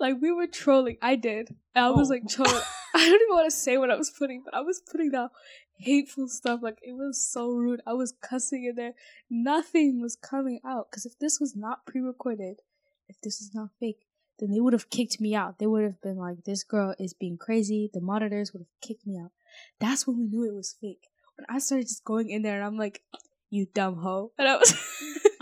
[0.00, 0.96] Like we were trolling.
[1.02, 1.50] I did.
[1.74, 2.14] And I was Oh.
[2.14, 2.62] like trolling.
[2.96, 5.28] I don't even want to say what I was putting, but I was putting down
[5.74, 6.60] hateful stuff.
[6.62, 7.82] Like it was so rude.
[7.86, 8.94] I was cussing in there.
[9.28, 10.86] Nothing was coming out.
[10.90, 12.62] Because if this was not pre-recorded,
[13.06, 14.06] if this is not fake,
[14.38, 15.58] then they would have kicked me out.
[15.58, 19.06] They would have been like, "This girl is being crazy." The monitors would have kicked
[19.06, 19.32] me out.
[19.78, 21.08] That's when we knew it was fake.
[21.36, 23.02] When I started just going in there and I'm like,
[23.50, 24.72] "You dumb hoe," and I was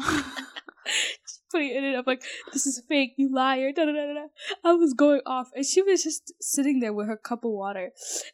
[1.54, 1.94] putting it in.
[1.94, 3.14] I'm like, "This is fake.
[3.16, 4.26] You liar!" Da, da, da, da.
[4.64, 7.92] I was going off, and she was just sitting there with her cup of water.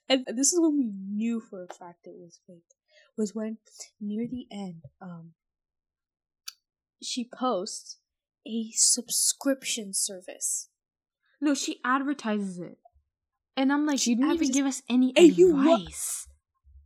[0.08, 2.70] And this is when we knew for a fact it was fake.
[3.18, 3.58] Was when
[4.00, 5.32] near the end, um,
[7.02, 7.98] she posts
[8.46, 10.68] a subscription service.
[11.40, 12.78] No, she advertises it.
[13.56, 16.28] And I'm like, She didn't even give us any And advice.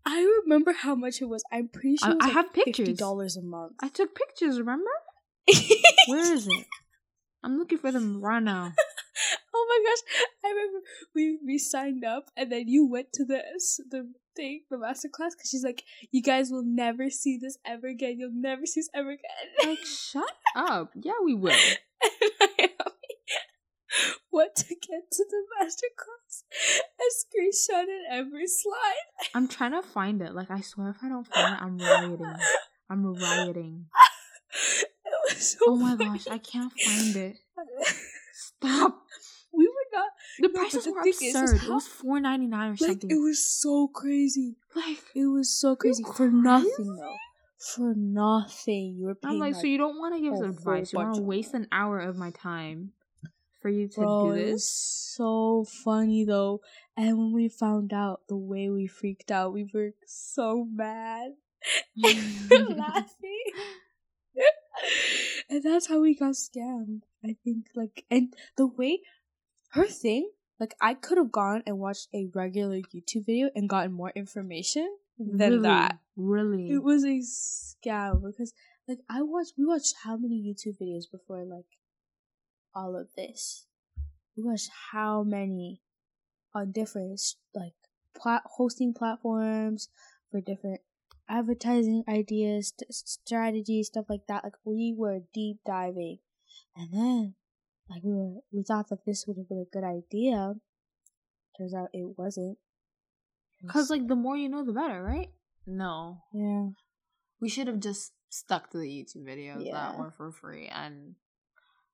[0.07, 1.43] I remember how much it was.
[1.53, 2.99] I'm pretty sure I- it was I like have fifty pictures.
[2.99, 3.75] dollars a month.
[3.81, 4.91] I took pictures, remember?
[6.09, 6.67] Where is it?
[7.43, 8.73] I'm looking for them right now.
[9.55, 10.25] oh my gosh!
[10.45, 10.79] I remember
[11.15, 13.43] we we signed up, and then you went to the
[13.91, 17.89] the thing, the master class, because she's like, "You guys will never see this ever
[17.89, 18.19] again.
[18.19, 19.31] You'll never see this ever again."
[19.67, 20.93] Like, shut up.
[20.95, 21.53] Yeah, we will.
[22.03, 22.91] and I
[24.33, 26.45] went to get to the master class
[26.99, 29.29] and screenshotted every slide.
[29.35, 30.35] I'm trying to find it.
[30.35, 32.35] Like, I swear if I don't find it, I'm rioting.
[32.91, 33.87] I'm rioting.
[35.37, 36.19] So Oh my funny.
[36.19, 37.37] gosh, I can't find it.
[38.33, 39.03] Stop.
[39.53, 40.09] we were not.
[40.41, 41.59] The No, prices the were thing is, absurd.
[41.61, 43.11] how- it was four ninety nine or Like something.
[43.11, 44.57] it was so crazy.
[44.75, 47.17] like, It was so crazy for nothing though.
[47.75, 50.41] For nothing, you were paying I'm like, like, so you don't want to give us
[50.41, 50.93] advice.
[50.93, 52.93] You want to waste an hour of my time
[53.63, 54.71] for you to Bro, do it was this?
[55.17, 56.61] so funny though.
[56.97, 61.31] And when we found out the way we freaked out, we were so mad
[61.97, 63.53] laughing.
[65.51, 67.03] and that's how we got scammed.
[67.25, 69.01] I think like and the way
[69.71, 73.93] her thing, like I could have gone and watched a regular YouTube video and gotten
[73.93, 75.99] more information than really, that.
[76.17, 76.71] Really?
[76.71, 78.53] It was a scam because
[78.89, 81.67] like I watched we watched how many YouTube videos before like
[82.75, 83.67] all of this.
[84.37, 85.81] We watched how many
[86.55, 87.21] on different
[87.55, 87.75] like
[88.17, 89.89] plat- hosting platforms
[90.31, 90.81] for different
[91.29, 94.45] advertising ideas, st- strategies, stuff like that.
[94.45, 96.19] Like we were deep diving,
[96.77, 97.35] and then
[97.89, 100.55] like we were we thought that this would have been a good idea.
[101.57, 102.59] Turns out it wasn't.
[103.63, 105.31] Because, like, the more you know, the better, right?
[105.67, 106.19] No.
[106.35, 106.67] yeah.
[107.41, 109.73] We should have just stuck to the YouTube videos Yeah.
[109.73, 110.67] that were for free.
[110.67, 111.15] And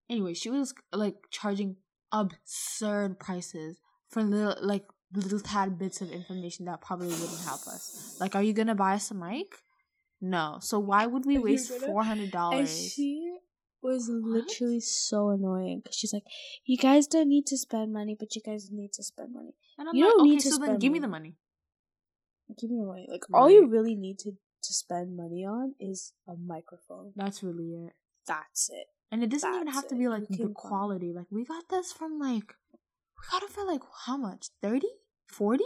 [0.08, 1.76] anyway, she was like charging
[2.10, 8.16] absurd prices for little, like, little tad bits of information that probably wouldn't help us.
[8.20, 9.46] Like, are you gonna buy us a mic?
[10.20, 10.58] No.
[10.60, 12.92] So why would we waste four hundred dollars?
[12.94, 13.36] she
[13.82, 14.22] was What?
[14.22, 16.24] literally so annoying because she's like,
[16.64, 19.54] "You guys don't need to spend money, but you guys need to spend money.
[19.78, 21.36] And I'm you like, don't okay, need to so then spend give me the money.
[22.60, 23.06] Give me the money.
[23.10, 27.12] Like all you really need to to spend money on is a microphone.
[27.16, 27.94] That's really it.
[28.26, 28.88] That's it.
[29.10, 31.12] And it doesn't even That's have to be like find- quality.
[31.16, 34.48] Like we got this from like we got it for like how much?
[34.60, 34.86] 30?
[35.30, 35.64] 40?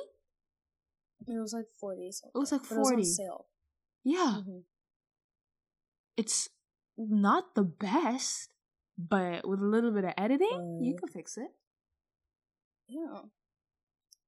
[1.27, 2.11] It was like forty.
[2.13, 2.33] Something.
[2.35, 3.05] It was like but it was on 40.
[3.05, 3.47] sale.
[4.05, 4.41] Yeah.
[4.47, 4.63] Mhm.
[6.17, 6.49] It's
[6.97, 8.51] not the best,
[8.99, 11.51] but with a little bit of editing, you can fix it.
[12.89, 13.23] Yeah.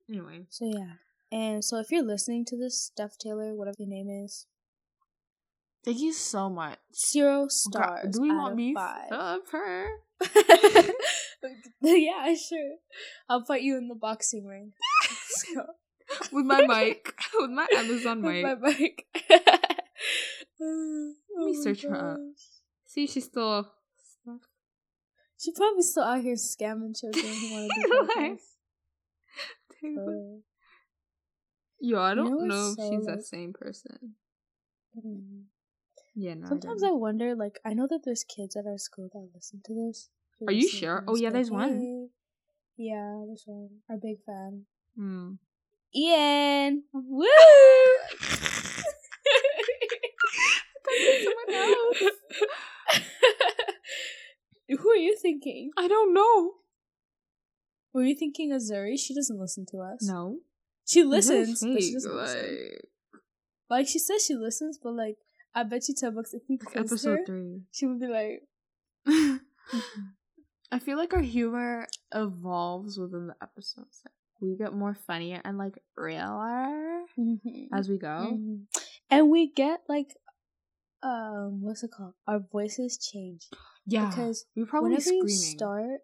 [0.08, 0.46] Anyway.
[0.48, 0.94] So yeah.
[1.30, 4.46] And so if you're listening to this, Steph Taylor, whatever your name is,
[5.84, 6.78] Thank you so much.
[6.94, 8.12] zero stars.
[8.16, 9.12] Do we want me five.
[9.12, 9.86] of her?
[11.82, 12.76] yeah, sure.
[13.28, 14.72] I'll fight you in the boxing ring.
[16.32, 17.12] With my mic.
[17.34, 18.44] With my Amazon mic.
[18.44, 19.06] With my mic.
[20.58, 22.18] Let me Oh search her up.
[22.86, 23.68] See, she's still
[25.38, 28.36] She probably still out here scamming children who want to
[29.84, 30.40] Uh,
[31.80, 34.14] Yo, I don't what's know if so, she's like- that same person.
[34.96, 35.42] mm.
[36.14, 36.46] Yeah, no.
[36.48, 39.60] Sometimes I I wonder, like, I know that there's kids at our school that listen
[39.66, 40.08] to this.
[40.48, 41.04] Are you sure?
[41.06, 41.78] Oh, yeah, there's one.
[41.78, 42.08] "Hey."
[42.78, 43.82] Yeah, there's one.
[43.90, 44.64] Our big fan.
[44.96, 45.32] Hmm.
[45.94, 46.84] Ian!
[46.92, 47.26] Woo!
[51.24, 52.02] someone else.
[54.80, 55.70] Who are you thinking?
[55.76, 56.52] I don't know.
[57.92, 58.98] Were you thinking of Zuri?
[58.98, 60.02] She doesn't listen to us.
[60.02, 60.38] No.
[60.86, 62.40] She listens, but she doesn't listen.
[62.40, 62.88] Like,
[63.70, 65.16] Like she says she listens, but like
[65.54, 67.62] I bet you bucks if we like episode her, three.
[67.72, 68.42] she would be like,
[70.70, 74.02] I feel like our humor evolves within the episodes.
[74.40, 78.38] We get more funnier and like realer mhm, as we go.
[78.38, 78.66] mhm."
[79.10, 80.14] and we get like
[81.02, 83.48] um what's it called our voices change
[83.86, 85.28] Yeah, because we probably whenever screaming.
[85.28, 86.00] you start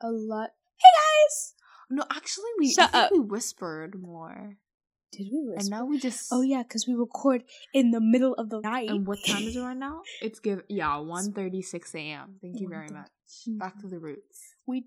[0.00, 1.54] a lot hey guys
[1.90, 3.10] no, actually, we Shut up.
[3.10, 4.58] we whispered more,
[5.10, 5.60] did we whisper?
[5.60, 6.28] and now we just.
[6.30, 9.56] oh yeah because we record in the middle of the night And what time is
[9.56, 10.02] it right now?
[10.20, 12.36] It's give yeah, 1.36 a.m.
[12.42, 13.08] Thank you very much.
[13.46, 14.54] Back to the roots.
[14.66, 14.84] we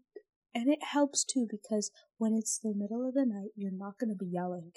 [0.54, 4.10] and it helps too because when it's the middle of the night you're not going
[4.10, 4.72] to be yelling.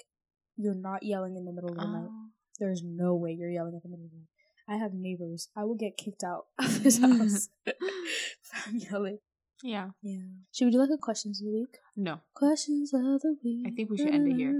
[0.57, 2.07] You're not yelling in the middle of the night.
[2.09, 2.27] Oh.
[2.59, 4.27] there's no way you're yelling at the middle of the night.
[4.67, 5.49] I have neighbors.
[5.55, 7.49] I will get kicked out of this house
[8.41, 9.19] from yelling.
[9.63, 9.89] Yeah.
[10.01, 10.19] yeah.
[10.53, 11.77] Should we do like a questions of the week?
[11.95, 12.19] No.
[12.33, 13.65] questions of the week.
[13.67, 14.53] I think we should end it here.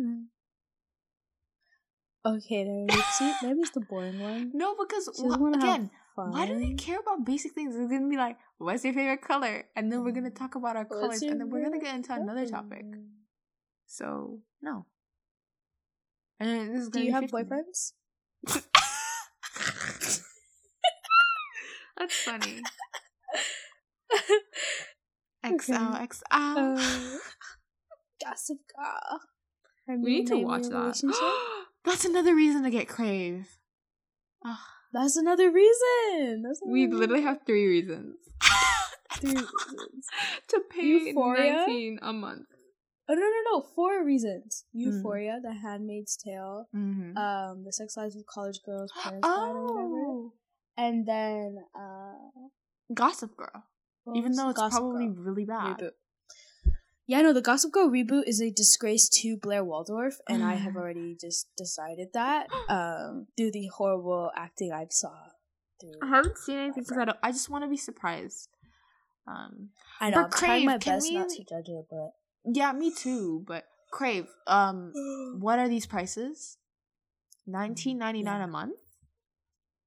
[2.26, 4.52] okay there we see that was the boring one.
[4.54, 7.76] No, because She doesn't wha- wanna have again, why do they care about basic things?
[7.76, 9.66] It's gonna be like, what's your favorite color?
[9.76, 12.14] And then we're gonna talk about our What's colors, and then we're gonna get into
[12.14, 12.86] another topic.
[13.86, 14.86] So no.
[16.40, 17.94] And this is do you have boyfriends
[21.98, 22.62] That's funny.
[25.46, 25.58] Okay.
[25.58, 26.24] XL XL.
[26.32, 27.18] Uh,
[28.24, 29.20] gossip girl
[29.88, 31.00] we need to watch that.
[31.86, 33.48] That's another reason to get crave.
[34.44, 34.58] Ugh.
[34.96, 36.42] That's another reason.
[36.44, 38.16] That's we another literally have three reasons.
[39.20, 40.06] three reasons.
[40.50, 41.66] to pay Euphoria?
[41.68, 42.48] 19 a month.
[43.08, 43.62] Oh no no no!
[43.76, 44.80] Four reasons: Hmm.
[44.80, 47.18] Euphoria, The Handmaid's Tale, Mm-hmm.
[47.18, 50.34] um, The Sex Lives of College Girls, Paris Bride or whatever, oh,
[50.78, 52.16] and then uh,
[52.94, 53.64] Gossip Girl.
[54.16, 55.92] Even though it's Gossip probably Girl really bad.
[57.08, 60.76] Yeah, no, the Gossip Girl reboot is a disgrace to Blair Waldorf, and I have
[60.82, 65.14] already just decided that um, through the horrible acting I've saw.
[66.02, 67.18] I haven't seen anything because I don't.
[67.22, 68.50] I just want to be surprised.
[69.28, 69.70] Um.
[70.02, 72.12] I know I'm trying my Crave, best not to judge it, but
[72.46, 73.44] Yeah, me too.
[73.48, 74.28] But Crave.
[74.48, 74.94] Um.
[75.40, 76.58] What are these prices?
[77.46, 78.46] Nineteen ninety nine Yeah.
[78.46, 78.80] a month.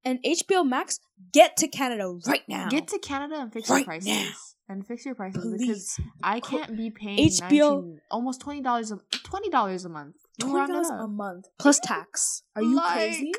[0.04, 1.00] And HBO Max,
[1.32, 2.68] get to Canada right now.
[2.68, 4.06] Get to Canada and fix Right your prices.
[4.08, 4.30] now.
[4.70, 5.98] And fix your prices because.
[6.22, 10.16] I can't be paying HBO 19, almost twenty dollars a twenty dollars a month.
[10.38, 12.42] Twenty dollars a month plus tax.
[12.54, 13.32] Are you Like, crazy?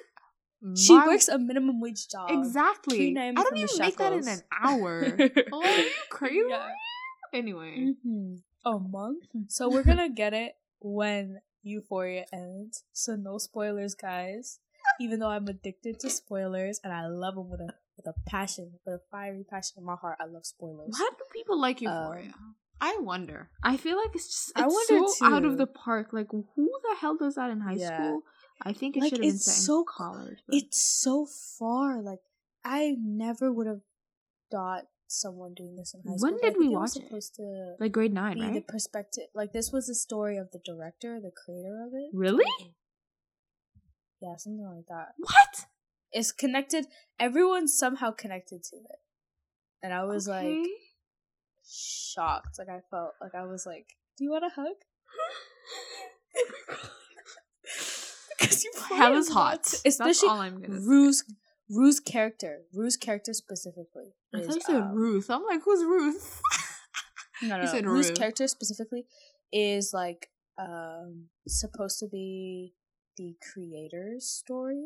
[0.76, 2.30] She my- works a minimum wage job.
[2.32, 3.16] exactly.
[3.18, 5.18] I don't even make that in an hour.
[5.54, 6.42] oh, are you crazy?
[6.50, 6.68] Yeah.
[7.34, 9.24] Anyway, hmm A month.
[9.48, 12.84] So we're gonna get it when Euphoria ends.
[12.92, 14.60] So no spoilers, guys.
[15.02, 18.72] Even though I'm addicted to spoilers and I love them with a with a passion,
[18.86, 20.90] with a fiery passion in my heart, I love spoilers.
[20.98, 22.34] why do people like Euphoria?
[22.82, 23.50] I wonder.
[23.62, 26.14] I feel like it's just Um, I it's wonder so out of the park.
[26.14, 27.98] Like, who the hell does that in high Yeah.
[27.98, 28.22] school?
[28.62, 30.38] I think it Like, should have been it's set so in college.
[30.48, 32.02] but- It's so far.
[32.02, 32.20] Like
[32.64, 33.82] I never would have
[34.52, 36.30] thought someone doing this in high school.
[36.32, 37.08] When but I did we think it was watch it?
[37.08, 39.26] supposed to like grade nine, be the perspective.
[39.34, 42.12] Like this was the story of the director, the creator of it.
[42.14, 42.46] Really?
[44.22, 45.14] Yeah, something like that.
[45.18, 45.66] What?
[46.12, 46.86] It's connected.
[47.20, 49.00] Everyone's somehow connected to it,
[49.84, 50.58] and I was like
[51.66, 52.58] shocked.
[52.58, 54.76] Like I felt like I was like, "Do you want a hug?"
[58.40, 59.64] Because you Hell is hot.
[59.64, 61.24] That's especially all I'm gonna say.
[61.70, 62.62] Rue's character.
[62.74, 64.16] Rue's character specifically.
[64.34, 65.30] I thought you said um, Ruth.
[65.30, 66.42] I'm like, who's Ruth?
[67.42, 67.72] No, no, no.
[67.72, 68.16] said Rue's Rue.
[68.16, 69.06] character specifically
[69.54, 72.74] is like um supposed to be
[73.20, 74.86] the creator's story.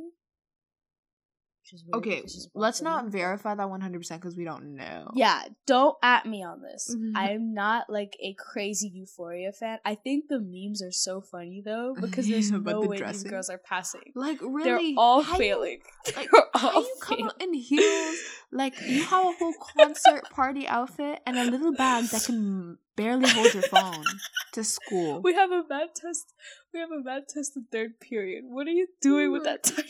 [1.61, 5.09] Which is okay, let's not verify that 100 percent because we don't know.
[5.13, 6.93] Yeah, don't at me on this.
[6.93, 7.13] Mhm.
[7.15, 9.77] I'm not like a crazy Euphoria fan.
[9.85, 13.23] I think the memes are so funny though because there's But no the way dressing?
[13.23, 14.11] these girls are passing.
[14.13, 15.79] Like really, They're all how you- failing.
[16.17, 18.17] like They're how all you come out in heels?
[18.51, 23.29] Like you have a whole concert party outfit and a little bag that can barely
[23.29, 24.03] hold your phone
[24.51, 25.21] to school.
[25.21, 26.33] We have a math test.
[26.73, 28.45] We have a math test in third period.
[28.47, 29.85] What are you doing with that bag?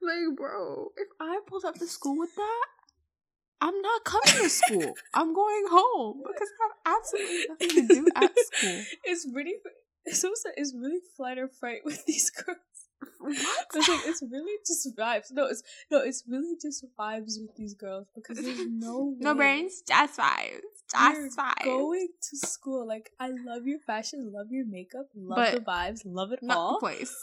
[0.00, 2.66] like, bro, if I pulled up to school with that,
[3.60, 4.94] I'm not coming to school.
[5.14, 8.84] I'm going home because I have absolutely nothing to do at school.
[9.04, 9.54] It's really,
[10.04, 12.58] it's also it's really flight or fight with these girls.
[13.28, 13.66] What?
[13.74, 15.32] It's like it's really just vibes.
[15.32, 19.82] No, it's no, it's really just vibes with these girls because there's no no brains,
[19.86, 20.60] just vibes,
[20.90, 21.64] just vibes.
[21.64, 22.86] going to school.
[22.86, 26.56] Like I love your fashion, love your makeup, love But the vibes, love it not
[26.56, 27.14] all, the place.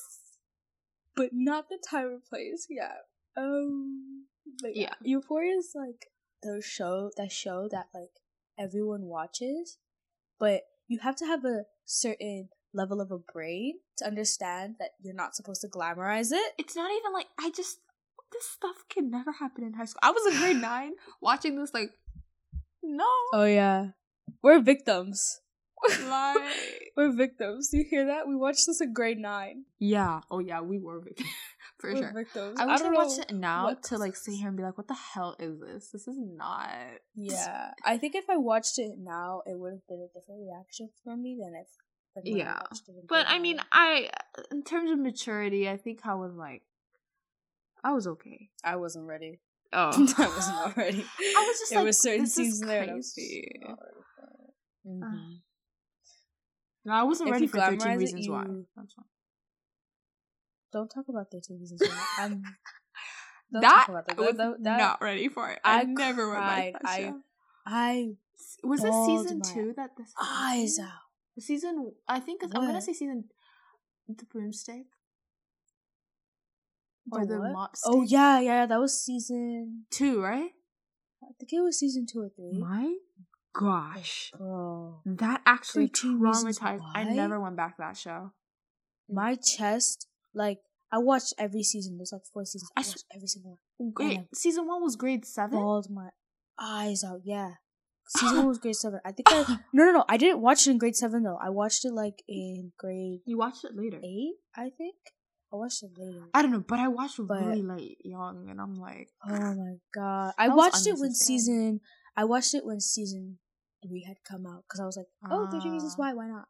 [1.15, 2.67] but not the time or place.
[2.69, 2.93] Yeah.
[3.37, 4.25] Um.
[4.61, 5.17] But yeah, Yeah.
[5.17, 6.11] Euphoria is like
[6.43, 8.11] the show that show that like
[8.59, 9.77] everyone watches,
[10.39, 15.15] but you have to have a certain level of a brain to understand that you're
[15.15, 16.53] not supposed to glamorize it.
[16.57, 17.77] It's not even like I just
[18.31, 19.99] this stuff can never happen in high school.
[20.03, 21.91] I was in grade nine watching this like
[22.83, 23.87] no Oh yeah,
[24.43, 25.41] we're victims.
[26.07, 26.37] like
[26.97, 27.69] We're victims.
[27.69, 28.27] Do you hear that?
[28.27, 29.65] We watched this in grade nine.
[29.79, 31.29] yeah oh yeah we were victims.
[31.79, 32.13] for We're sure.
[32.13, 32.59] victims.
[32.59, 34.77] I wish I, don't watched it now what to like sit here and be like,
[34.77, 35.89] "What the hell is this?
[35.91, 36.69] This is not."
[37.15, 40.89] Yeah, I think if I watched it now, it would have been a different reaction
[41.03, 41.67] for me than if.
[42.23, 42.53] Yeah.
[42.69, 43.59] watched it in But I mean.
[43.71, 44.09] I
[44.51, 46.61] in terms of maturity, I think I was like,
[47.83, 48.49] I was okay.
[48.63, 49.39] I wasn't ready.
[49.73, 51.03] Oh, I was not ready.
[51.19, 52.81] I was just there like, was certain this is seasons there.
[52.83, 53.51] and I was just crazy.
[53.61, 53.75] ready
[54.15, 54.87] for it.
[54.87, 55.39] Mhm.
[56.85, 58.45] No, I wasn't If ready for Thirteen glamorize it, Reasons Why.
[58.75, 59.03] That's why.
[60.71, 62.05] Don't talk about thirteen reasons why.
[62.19, 62.43] I'm.
[63.51, 64.17] Don't that talk about I that.
[64.25, 65.59] was That- that- not ready for it.
[65.63, 66.63] I, I never cried.
[66.65, 67.21] like that I- show.
[67.67, 68.09] I
[68.63, 70.89] Was it season two that this eyes out.
[71.37, 73.25] Season, I think it's, I'm gonna say season
[74.07, 74.85] the broomstick
[77.07, 77.51] The or the what?
[77.51, 77.75] mop.
[77.85, 78.65] Oh yeah, yeah.
[78.65, 79.85] That was season.
[79.91, 80.51] two, right?
[81.23, 82.57] I think it was season two or three.
[82.59, 82.95] My
[83.53, 86.81] gosh, Bro, that actually traumatized.
[86.93, 88.31] I never went back to that show.
[89.09, 90.59] my chest, like
[90.91, 91.97] I watched every season.
[91.97, 92.71] There's like four seasons.
[92.77, 93.93] I I watched every single one.
[93.99, 95.59] I season one was grade seven.
[95.59, 96.09] Bawled my
[96.59, 97.21] eyes out.
[97.23, 97.55] Yeah,
[98.07, 98.99] season one was grade seven.
[99.05, 100.05] I think I no no no.
[100.07, 101.37] I didn't watch it in grade seven though.
[101.41, 103.99] I watched it like in grade You watched it later.
[104.03, 104.35] eight.
[104.55, 104.95] I think
[105.53, 106.23] I watched it later.
[106.33, 109.53] I don't know, but I watched it But- really late, young, and I'm like, Oh
[109.55, 110.33] my god!
[110.37, 111.81] I watched it when season.
[112.17, 113.39] I watched it when season
[113.85, 116.01] three had come out because I was like, "Oh, 13 Reasons Ah.
[116.01, 116.13] Why?
[116.13, 116.47] Why not?"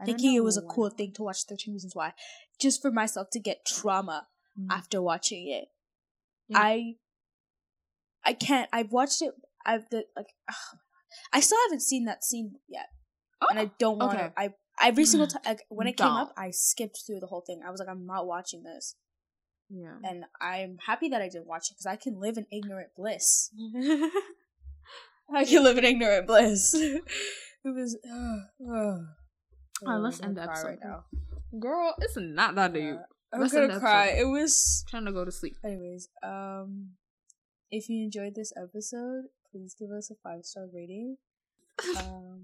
[0.00, 2.12] I Thinking it was a cool thing to watch 13 Reasons Why,
[2.60, 4.66] just for myself to get trauma Mm.
[4.70, 5.68] after watching it.
[6.48, 6.58] Yeah.
[6.58, 6.94] I,
[8.24, 8.68] I can't.
[8.72, 9.34] I've watched it.
[9.64, 10.28] I've the like.
[10.48, 10.78] ugh.
[11.32, 12.86] I still haven't seen that scene yet,
[13.50, 14.30] and I don't want okay.
[14.36, 14.50] I
[14.82, 17.60] every single time like, when it came up, I skipped through the whole thing.
[17.66, 18.94] I was like, I'm not watching this,
[19.70, 19.96] yeah.
[20.04, 23.50] and I'm happy that I didn't watch it because I can live in ignorant bliss.
[25.34, 26.74] I can live in ignorant bliss.
[26.74, 27.02] it
[27.64, 27.98] was.
[28.06, 28.98] Uh, uh,
[29.86, 30.66] Alright, let's end the episode.
[30.66, 31.04] right now.
[31.58, 32.94] Girl, it's not that deep.
[32.94, 33.02] Uh,
[33.32, 34.08] I'm Let's gonna cry.
[34.08, 34.20] episode.
[34.20, 34.84] It was.
[34.88, 35.56] trying to go to sleep.
[35.64, 36.90] Anyways, um,
[37.70, 41.16] if you enjoyed this episode, please give us a five star rating.
[41.98, 42.42] Um,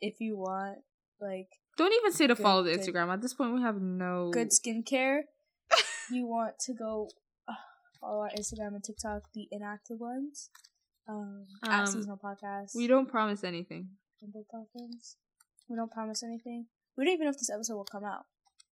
[0.00, 0.78] if you want
[1.20, 2.80] like Don't even say to Good, follow the good.
[2.80, 3.12] Instagram.
[3.12, 5.20] At this point, we have no good skincare,
[6.10, 7.08] you want to go
[7.46, 7.52] uh,
[8.00, 10.48] follow our Instagram and TikTok, the inactive ones.
[11.08, 12.74] Um, Um, seasonal podcast.
[12.74, 13.88] We don't promise anything.
[15.68, 16.66] We don't promise anything.
[16.96, 18.24] We don't even know if this episode will come out.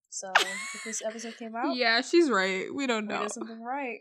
[0.09, 0.31] So
[0.75, 2.73] if this episode came out, Yeah, she's right.
[2.73, 3.21] We don't we know.
[3.23, 3.99] did something right.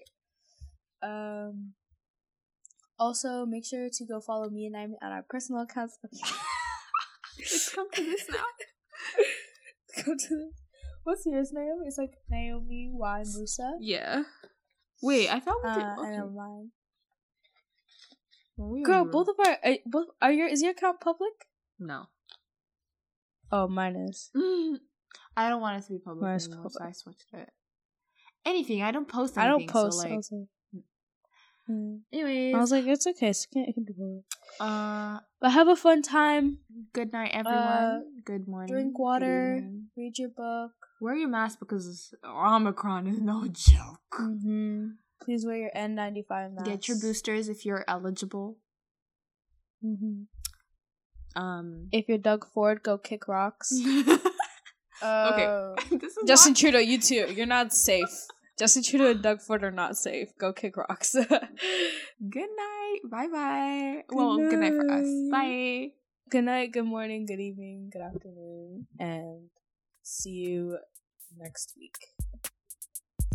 [1.02, 1.74] Um.
[3.00, 5.98] Also, make sure to go follow me and I on our personal accounts.
[7.38, 8.44] It's come to this now.
[10.04, 10.54] Come to this.
[11.04, 11.86] What's yours, Naomi?
[11.86, 13.72] It's like Naomi Y Musa.
[13.80, 14.22] Yeah.
[15.02, 15.82] Wait, I thought we Uh, did.
[15.82, 16.10] and Okay.
[16.12, 16.70] then mine.
[18.58, 21.32] Well, Girl, both of our uh, both are your is your account public?
[21.78, 22.04] No.
[23.50, 24.30] Oh, mine is.
[25.36, 26.88] I don't want it to be public Mine's anymore, so public.
[26.90, 27.48] I switched it.
[28.44, 28.82] Anything.
[28.82, 29.66] I don't post I anything.
[29.66, 29.96] don't post.
[29.98, 30.30] So like, was
[31.70, 31.96] Hmm.
[32.12, 32.54] anyways.
[32.54, 33.28] I was like, it's okay.
[33.30, 33.94] It can, it can be
[34.58, 36.58] uh, But have a fun time.
[36.92, 37.62] good night, everyone.
[37.62, 38.72] Uh, good morning.
[38.74, 39.62] drink water.
[39.96, 40.72] Read your book.
[41.00, 44.00] Wear your mask because Omicron is no joke.
[44.20, 44.86] Mm-hmm.
[45.22, 46.64] Please wear your N95 mask.
[46.64, 48.58] Get your boosters if you're eligible.
[49.84, 51.40] Mm-hmm.
[51.40, 51.88] Um.
[51.92, 53.72] If you're Doug Ford, go kick rocks.
[53.86, 54.26] okay.
[55.02, 57.32] Uh, this is Justin not- Trudeau, you too.
[57.32, 58.26] You're not safe.
[58.60, 60.36] Justin Trudeau and Doug Ford are not safe.
[60.36, 61.14] Go kick rocks.
[61.24, 62.98] Good night.
[63.10, 64.02] Bye bye.
[64.10, 65.08] Well, good night for us.
[65.30, 65.92] Bye.
[66.28, 69.48] good night, good morning, good evening, good afternoon, and
[70.02, 70.76] see you
[71.38, 71.96] next week.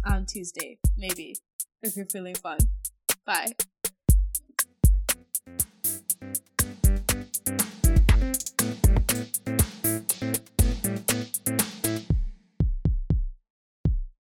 [0.05, 1.35] On Tuesday, maybe,
[1.81, 2.59] if you're feeling fun.
[3.25, 3.53] Bye.